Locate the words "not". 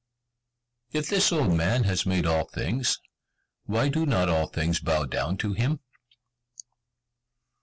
4.07-4.29